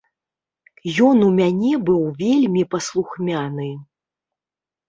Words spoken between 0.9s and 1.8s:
Ён у мяне